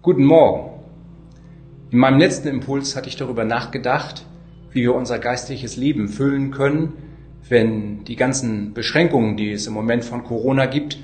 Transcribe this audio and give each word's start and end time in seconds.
Guten 0.00 0.24
Morgen. 0.24 0.70
In 1.90 1.98
meinem 1.98 2.20
letzten 2.20 2.46
Impuls 2.46 2.94
hatte 2.94 3.08
ich 3.08 3.16
darüber 3.16 3.44
nachgedacht, 3.44 4.24
wie 4.70 4.82
wir 4.82 4.94
unser 4.94 5.18
geistliches 5.18 5.76
Leben 5.76 6.06
füllen 6.06 6.52
können, 6.52 6.92
wenn 7.48 8.04
die 8.04 8.14
ganzen 8.14 8.74
Beschränkungen, 8.74 9.36
die 9.36 9.50
es 9.50 9.66
im 9.66 9.72
Moment 9.72 10.04
von 10.04 10.22
Corona 10.22 10.66
gibt, 10.66 10.98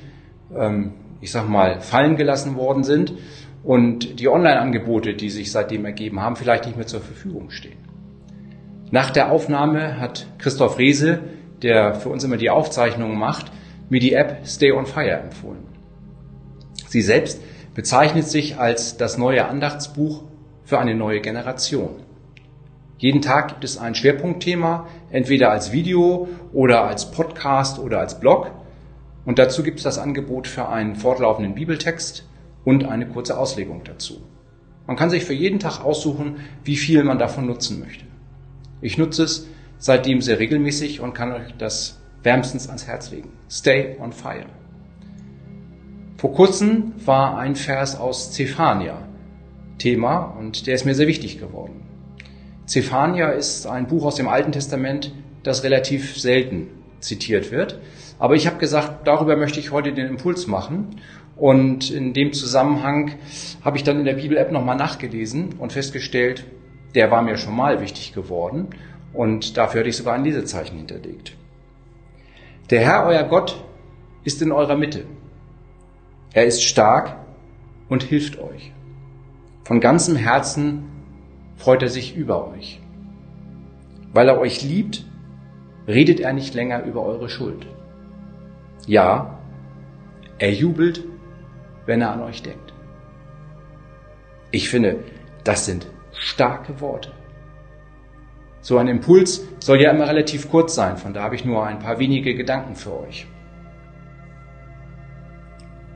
ähm, 0.56 0.92
ich 1.20 1.32
sag 1.32 1.48
mal, 1.48 1.80
fallen 1.80 2.14
gelassen 2.14 2.54
worden 2.54 2.84
sind 2.84 3.14
und 3.64 4.20
die 4.20 4.28
Online-Angebote, 4.28 5.14
die 5.14 5.28
sich 5.30 5.50
seitdem 5.50 5.84
ergeben 5.84 6.20
haben, 6.20 6.36
vielleicht 6.36 6.66
nicht 6.66 6.76
mehr 6.76 6.86
zur 6.86 7.00
Verfügung 7.00 7.50
stehen. 7.50 7.78
Nach 8.92 9.10
der 9.10 9.32
Aufnahme 9.32 9.98
hat 9.98 10.28
Christoph 10.38 10.78
Rehse, 10.78 11.18
der 11.62 11.96
für 11.96 12.10
uns 12.10 12.22
immer 12.22 12.36
die 12.36 12.50
Aufzeichnungen 12.50 13.18
macht, 13.18 13.50
mir 13.90 13.98
die 13.98 14.12
App 14.12 14.46
Stay 14.46 14.70
on 14.70 14.86
Fire 14.86 15.18
empfohlen. 15.18 15.64
Sie 16.86 17.02
selbst 17.02 17.40
bezeichnet 17.74 18.26
sich 18.28 18.58
als 18.58 18.96
das 18.96 19.18
neue 19.18 19.46
Andachtsbuch 19.46 20.22
für 20.64 20.78
eine 20.78 20.94
neue 20.94 21.20
Generation. 21.20 21.90
Jeden 22.98 23.20
Tag 23.20 23.48
gibt 23.48 23.64
es 23.64 23.76
ein 23.76 23.94
Schwerpunktthema, 23.94 24.86
entweder 25.10 25.50
als 25.50 25.72
Video 25.72 26.28
oder 26.52 26.84
als 26.86 27.10
Podcast 27.10 27.78
oder 27.78 27.98
als 27.98 28.20
Blog. 28.20 28.50
Und 29.26 29.38
dazu 29.38 29.62
gibt 29.62 29.78
es 29.78 29.84
das 29.84 29.98
Angebot 29.98 30.46
für 30.46 30.68
einen 30.68 30.94
fortlaufenden 30.94 31.54
Bibeltext 31.54 32.24
und 32.64 32.84
eine 32.84 33.08
kurze 33.08 33.36
Auslegung 33.38 33.82
dazu. 33.84 34.22
Man 34.86 34.96
kann 34.96 35.10
sich 35.10 35.24
für 35.24 35.34
jeden 35.34 35.58
Tag 35.58 35.84
aussuchen, 35.84 36.36
wie 36.62 36.76
viel 36.76 37.04
man 37.04 37.18
davon 37.18 37.46
nutzen 37.46 37.80
möchte. 37.80 38.04
Ich 38.80 38.98
nutze 38.98 39.24
es 39.24 39.48
seitdem 39.78 40.20
sehr 40.20 40.38
regelmäßig 40.38 41.00
und 41.00 41.14
kann 41.14 41.32
euch 41.32 41.54
das 41.58 42.00
wärmstens 42.22 42.68
ans 42.68 42.86
Herz 42.86 43.10
legen. 43.10 43.32
Stay 43.50 43.96
on 44.00 44.12
fire. 44.12 44.46
Vor 46.24 46.32
kurzem 46.32 46.94
war 47.04 47.36
ein 47.36 47.54
Vers 47.54 48.00
aus 48.00 48.32
Zephania 48.32 48.96
Thema 49.76 50.34
und 50.38 50.66
der 50.66 50.74
ist 50.74 50.86
mir 50.86 50.94
sehr 50.94 51.06
wichtig 51.06 51.38
geworden. 51.38 51.82
Zephania 52.64 53.28
ist 53.28 53.66
ein 53.66 53.88
Buch 53.88 54.06
aus 54.06 54.14
dem 54.14 54.28
Alten 54.28 54.50
Testament, 54.50 55.12
das 55.42 55.64
relativ 55.64 56.18
selten 56.18 56.68
zitiert 56.98 57.52
wird. 57.52 57.78
Aber 58.18 58.36
ich 58.36 58.46
habe 58.46 58.56
gesagt, 58.56 59.06
darüber 59.06 59.36
möchte 59.36 59.60
ich 59.60 59.70
heute 59.70 59.92
den 59.92 60.06
Impuls 60.06 60.46
machen. 60.46 60.98
Und 61.36 61.90
in 61.90 62.14
dem 62.14 62.32
Zusammenhang 62.32 63.16
habe 63.62 63.76
ich 63.76 63.82
dann 63.82 63.98
in 63.98 64.06
der 64.06 64.14
Bibel-App 64.14 64.50
nochmal 64.50 64.76
nachgelesen 64.76 65.56
und 65.58 65.74
festgestellt, 65.74 66.46
der 66.94 67.10
war 67.10 67.20
mir 67.20 67.36
schon 67.36 67.54
mal 67.54 67.82
wichtig 67.82 68.14
geworden. 68.14 68.68
Und 69.12 69.58
dafür 69.58 69.80
hatte 69.80 69.90
ich 69.90 69.98
sogar 69.98 70.14
ein 70.14 70.24
Lesezeichen 70.24 70.78
hinterlegt. 70.78 71.36
Der 72.70 72.80
Herr, 72.80 73.04
euer 73.04 73.24
Gott, 73.24 73.62
ist 74.24 74.40
in 74.40 74.52
eurer 74.52 74.78
Mitte. 74.78 75.04
Er 76.34 76.46
ist 76.46 76.64
stark 76.64 77.16
und 77.88 78.02
hilft 78.02 78.40
euch. 78.40 78.72
Von 79.62 79.80
ganzem 79.80 80.16
Herzen 80.16 80.90
freut 81.56 81.80
er 81.80 81.88
sich 81.88 82.16
über 82.16 82.50
euch. 82.50 82.80
Weil 84.12 84.28
er 84.28 84.40
euch 84.40 84.62
liebt, 84.62 85.06
redet 85.86 86.18
er 86.18 86.32
nicht 86.32 86.52
länger 86.54 86.82
über 86.82 87.02
eure 87.02 87.28
Schuld. 87.28 87.66
Ja, 88.86 89.38
er 90.38 90.52
jubelt, 90.52 91.04
wenn 91.86 92.00
er 92.00 92.10
an 92.10 92.22
euch 92.22 92.42
denkt. 92.42 92.74
Ich 94.50 94.68
finde, 94.68 95.04
das 95.44 95.66
sind 95.66 95.86
starke 96.12 96.80
Worte. 96.80 97.12
So 98.60 98.78
ein 98.78 98.88
Impuls 98.88 99.46
soll 99.60 99.80
ja 99.80 99.92
immer 99.92 100.08
relativ 100.08 100.50
kurz 100.50 100.74
sein, 100.74 100.96
von 100.96 101.14
da 101.14 101.22
habe 101.22 101.36
ich 101.36 101.44
nur 101.44 101.64
ein 101.64 101.78
paar 101.78 102.00
wenige 102.00 102.34
Gedanken 102.34 102.74
für 102.74 102.98
euch. 103.06 103.26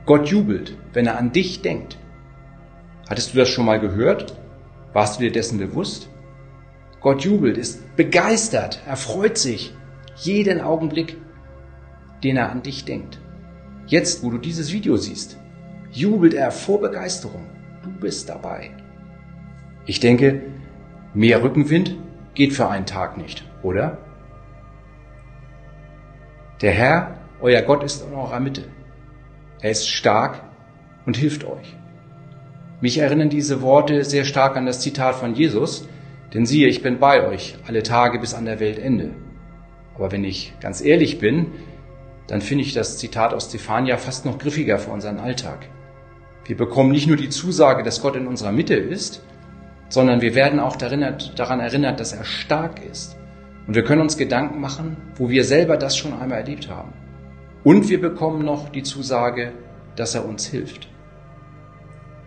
Gott 0.09 0.27
jubelt, 0.27 0.75
wenn 0.93 1.05
er 1.05 1.19
an 1.19 1.33
dich 1.33 1.61
denkt. 1.61 1.99
Hattest 3.07 3.31
du 3.31 3.37
das 3.37 3.49
schon 3.49 3.65
mal 3.65 3.79
gehört? 3.79 4.35
Warst 4.91 5.19
du 5.19 5.23
dir 5.23 5.31
dessen 5.31 5.59
bewusst? 5.59 6.09
Gott 6.99 7.21
jubelt, 7.21 7.59
ist 7.59 7.95
begeistert, 7.95 8.81
er 8.87 8.95
freut 8.95 9.37
sich 9.37 9.71
jeden 10.15 10.61
Augenblick, 10.61 11.17
den 12.23 12.37
er 12.37 12.51
an 12.51 12.63
dich 12.63 12.85
denkt. 12.85 13.21
Jetzt, 13.85 14.23
wo 14.23 14.31
du 14.31 14.39
dieses 14.39 14.73
Video 14.73 14.97
siehst, 14.97 15.37
jubelt 15.91 16.33
er 16.33 16.49
vor 16.49 16.81
Begeisterung. 16.81 17.45
Du 17.83 17.91
bist 17.91 18.29
dabei. 18.29 18.71
Ich 19.85 19.99
denke, 19.99 20.41
mehr 21.13 21.43
Rückenwind 21.43 21.95
geht 22.33 22.53
für 22.53 22.67
einen 22.67 22.87
Tag 22.87 23.15
nicht, 23.17 23.47
oder? 23.61 23.99
Der 26.61 26.71
Herr, 26.71 27.19
euer 27.41 27.61
Gott, 27.61 27.83
ist 27.83 28.03
in 28.07 28.15
eurer 28.15 28.39
Mitte. 28.39 28.63
Er 29.61 29.71
ist 29.71 29.89
stark 29.89 30.41
und 31.05 31.17
hilft 31.17 31.43
euch. 31.43 31.75
Mich 32.81 32.97
erinnern 32.97 33.29
diese 33.29 33.61
Worte 33.61 34.05
sehr 34.05 34.23
stark 34.23 34.55
an 34.55 34.65
das 34.65 34.79
Zitat 34.79 35.15
von 35.15 35.33
Jesus, 35.33 35.87
denn 36.33 36.45
siehe, 36.45 36.67
ich 36.67 36.81
bin 36.81 36.99
bei 36.99 37.27
euch 37.27 37.57
alle 37.67 37.83
Tage 37.83 38.19
bis 38.19 38.33
an 38.33 38.45
der 38.45 38.59
Weltende. 38.59 39.11
Aber 39.95 40.11
wenn 40.13 40.23
ich 40.23 40.53
ganz 40.61 40.79
ehrlich 40.79 41.19
bin, 41.19 41.47
dann 42.27 42.41
finde 42.41 42.63
ich 42.63 42.73
das 42.73 42.97
Zitat 42.97 43.33
aus 43.33 43.49
Stefania 43.49 43.97
fast 43.97 44.25
noch 44.25 44.37
griffiger 44.37 44.79
für 44.79 44.91
unseren 44.91 45.19
Alltag. 45.19 45.67
Wir 46.45 46.55
bekommen 46.55 46.91
nicht 46.91 47.07
nur 47.07 47.17
die 47.17 47.29
Zusage, 47.29 47.83
dass 47.83 48.01
Gott 48.01 48.15
in 48.15 48.27
unserer 48.27 48.53
Mitte 48.53 48.75
ist, 48.75 49.21
sondern 49.89 50.21
wir 50.21 50.35
werden 50.35 50.59
auch 50.59 50.77
daran 50.77 51.01
erinnert, 51.59 51.99
dass 51.99 52.13
er 52.13 52.23
stark 52.23 52.85
ist. 52.89 53.17
Und 53.67 53.75
wir 53.75 53.83
können 53.83 54.01
uns 54.01 54.15
Gedanken 54.15 54.61
machen, 54.61 54.95
wo 55.15 55.29
wir 55.29 55.43
selber 55.43 55.75
das 55.75 55.97
schon 55.97 56.13
einmal 56.13 56.39
erlebt 56.39 56.69
haben. 56.69 56.93
Und 57.63 57.89
wir 57.89 57.99
bekommen 57.99 58.45
noch 58.45 58.69
die 58.69 58.83
Zusage, 58.83 59.53
dass 59.95 60.15
er 60.15 60.25
uns 60.25 60.45
hilft. 60.45 60.87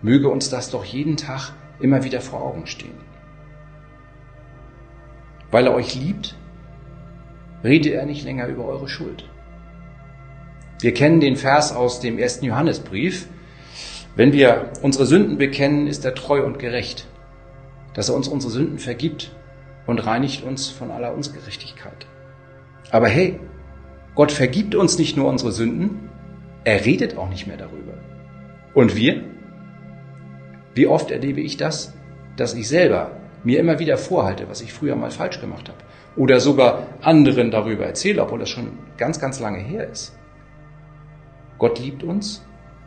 Möge 0.03 0.28
uns 0.28 0.50
das 0.50 0.70
doch 0.70 0.84
jeden 0.84 1.16
Tag 1.16 1.53
immer 1.81 2.04
wieder 2.04 2.20
vor 2.20 2.43
Augen 2.43 2.66
stehen. 2.66 2.98
Weil 5.50 5.66
er 5.66 5.75
euch 5.75 5.94
liebt, 5.94 6.37
redet 7.65 7.93
er 7.93 8.06
nicht 8.06 8.25
länger 8.25 8.47
über 8.47 8.65
eure 8.65 8.88
Schuld. 8.88 9.28
Wir 10.81 10.93
kennen 10.93 11.20
den 11.20 11.37
Vers 11.37 11.75
aus 11.75 12.00
dem 12.00 12.19
ersten 12.19 12.44
Johannesbrief. 12.44 13.28
Wenn 14.16 14.32
wir 14.32 14.72
unsere 14.82 15.06
Sünden 15.06 15.38
bekennen, 15.38 15.87
ist 15.87 16.04
er 16.04 16.14
treu 16.14 16.44
und 16.44 16.59
gerecht, 16.59 17.06
dass 17.94 18.09
er 18.09 18.16
uns 18.16 18.28
unsere 18.28 18.53
Sünden 18.53 18.78
vergibt 18.78 19.34
und 19.87 20.04
reinigt 20.04 20.43
uns 20.43 20.69
von 20.69 20.91
aller 20.91 21.14
Ungerechtigkeit. 21.14 22.06
Aber 22.91 23.09
hey, 23.09 23.38
Gott 24.14 24.32
vergibt 24.32 24.74
uns 24.74 24.98
nicht 24.98 25.16
nur 25.16 25.28
unsere 25.28 25.52
Sünden, 25.52 26.10
er 26.64 26.84
redet 26.84 27.16
auch 27.16 27.28
nicht 27.28 27.46
mehr 27.46 27.56
darüber. 27.56 27.94
Und 28.74 28.94
wir? 28.94 29.24
Wie 30.74 30.86
oft 30.86 31.10
erlebe 31.10 31.40
ich 31.40 31.56
das, 31.56 31.94
dass 32.36 32.54
ich 32.54 32.68
selber 32.68 33.10
mir 33.44 33.58
immer 33.58 33.78
wieder 33.78 33.98
vorhalte, 33.98 34.48
was 34.48 34.60
ich 34.60 34.72
früher 34.72 34.96
mal 34.96 35.10
falsch 35.10 35.40
gemacht 35.40 35.68
habe. 35.68 35.78
Oder 36.16 36.40
sogar 36.40 36.86
anderen 37.00 37.50
darüber 37.50 37.86
erzähle, 37.86 38.22
obwohl 38.22 38.38
das 38.38 38.50
schon 38.50 38.78
ganz, 38.96 39.18
ganz 39.18 39.40
lange 39.40 39.58
her 39.58 39.88
ist. 39.88 40.16
Gott 41.58 41.78
liebt 41.78 42.02
uns 42.02 42.44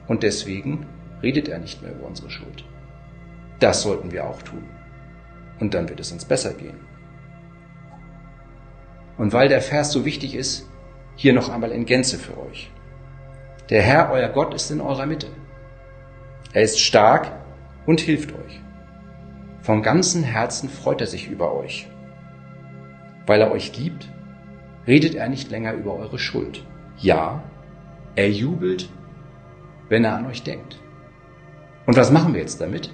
und 0.08 0.24
deswegen 0.24 0.86
redet 1.22 1.48
er 1.48 1.60
nicht 1.60 1.82
mehr 1.82 1.92
über 1.92 2.08
unsere 2.08 2.30
Schuld. 2.30 2.66
Das 3.60 3.82
sollten 3.82 4.12
wir 4.12 4.26
auch 4.26 4.42
tun. 4.42 4.64
Und 5.60 5.74
dann 5.74 5.90
wird 5.90 6.00
es 6.00 6.12
uns 6.12 6.26
besser 6.26 6.54
gehen. 6.54 6.78
Und 9.18 9.34
weil 9.34 9.48
der 9.48 9.62
Vers 9.62 9.92
so 9.92 10.04
wichtig 10.04 10.36
ist, 10.36 10.70
hier 11.16 11.34
noch 11.34 11.50
einmal 11.50 11.72
in 11.72 11.86
Gänze 11.86 12.18
für 12.18 12.38
euch. 12.38 12.72
Der 13.70 13.82
Herr, 13.82 14.12
euer 14.12 14.30
Gott, 14.30 14.54
ist 14.54 14.70
in 14.70 14.82
eurer 14.82 15.06
Mitte. 15.06 15.28
Er 16.54 16.62
ist 16.62 16.80
stark 16.80 17.32
und 17.86 18.00
hilft 18.00 18.32
euch. 18.32 18.62
Von 19.62 19.82
ganzem 19.82 20.24
Herzen 20.24 20.70
freut 20.70 21.02
er 21.02 21.08
sich 21.08 21.28
über 21.28 21.54
euch. 21.56 21.88
Weil 23.26 23.42
er 23.42 23.52
euch 23.52 23.76
liebt, 23.78 24.08
redet 24.86 25.16
er 25.16 25.28
nicht 25.28 25.50
länger 25.50 25.74
über 25.74 25.96
eure 25.96 26.20
Schuld. 26.20 26.64
Ja, 26.98 27.44
er 28.16 28.30
jubelt, 28.30 28.90
wenn 29.90 30.04
er 30.04 30.16
an 30.16 30.28
euch 30.28 30.44
denkt. 30.44 30.80
Und 31.86 31.98
was 31.98 32.12
machen 32.12 32.34
wir 32.34 32.42
jetzt 32.42 32.62
damit? 32.62 32.94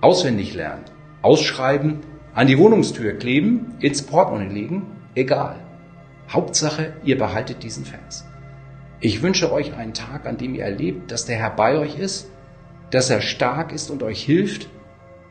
Auswendig 0.00 0.54
lernen, 0.54 0.84
ausschreiben, 1.22 2.00
an 2.34 2.46
die 2.46 2.58
Wohnungstür 2.58 3.12
kleben, 3.14 3.74
ins 3.80 4.02
Portemonnaie 4.02 4.52
legen, 4.52 4.86
egal. 5.14 5.56
Hauptsache, 6.30 6.92
ihr 7.02 7.18
behaltet 7.18 7.64
diesen 7.64 7.84
Vers. 7.84 8.24
Ich 9.00 9.20
wünsche 9.20 9.50
euch 9.52 9.74
einen 9.74 9.94
Tag, 9.94 10.26
an 10.26 10.36
dem 10.36 10.54
ihr 10.54 10.64
erlebt, 10.64 11.10
dass 11.10 11.24
der 11.24 11.36
Herr 11.36 11.50
bei 11.50 11.76
euch 11.76 11.98
ist, 11.98 12.30
dass 12.90 13.10
er 13.10 13.20
stark 13.20 13.72
ist 13.72 13.90
und 13.90 14.02
euch 14.02 14.22
hilft 14.22 14.68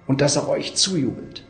und 0.08 0.22
dass 0.22 0.36
er 0.36 0.50
euch 0.50 0.76
zujubelt. 0.76 1.46